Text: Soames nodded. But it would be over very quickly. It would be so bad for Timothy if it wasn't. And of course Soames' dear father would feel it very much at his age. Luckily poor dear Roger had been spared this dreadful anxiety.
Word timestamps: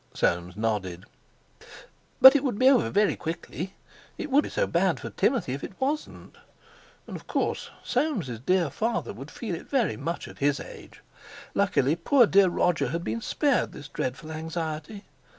Soames 0.15 0.57
nodded. 0.57 1.03
But 2.19 2.35
it 2.35 2.43
would 2.43 2.57
be 2.57 2.67
over 2.67 2.89
very 2.89 3.15
quickly. 3.15 3.75
It 4.17 4.31
would 4.31 4.41
be 4.45 4.49
so 4.49 4.65
bad 4.65 4.99
for 4.99 5.11
Timothy 5.11 5.53
if 5.53 5.63
it 5.63 5.79
wasn't. 5.79 6.37
And 7.05 7.15
of 7.15 7.27
course 7.27 7.69
Soames' 7.83 8.39
dear 8.39 8.71
father 8.71 9.13
would 9.13 9.29
feel 9.29 9.53
it 9.53 9.69
very 9.69 9.97
much 9.97 10.27
at 10.27 10.39
his 10.39 10.59
age. 10.59 11.01
Luckily 11.53 11.95
poor 11.95 12.25
dear 12.25 12.49
Roger 12.49 12.87
had 12.87 13.03
been 13.03 13.21
spared 13.21 13.73
this 13.73 13.89
dreadful 13.89 14.31
anxiety. 14.31 15.05